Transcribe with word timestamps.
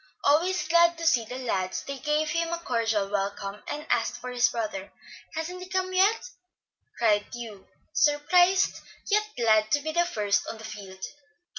Always 0.23 0.67
glad 0.67 0.97
to 0.97 1.05
see 1.05 1.25
the 1.25 1.37
lads, 1.37 1.83
they 1.83 1.99
gave 1.99 2.31
him 2.31 2.51
a 2.51 2.57
cordial 2.57 3.07
welcome, 3.09 3.61
and 3.67 3.85
asked 3.91 4.17
for 4.17 4.31
his 4.31 4.49
brother. 4.49 4.91
"Hasn't 5.35 5.61
he 5.61 5.69
come 5.69 5.93
yet?" 5.93 6.27
cried 6.97 7.27
Hugh, 7.31 7.67
surprised, 7.93 8.79
yet 9.11 9.27
glad 9.37 9.69
to 9.69 9.79
be 9.81 9.91
the 9.91 10.05
first 10.07 10.47
on 10.47 10.57
the 10.57 10.63
field. 10.65 11.03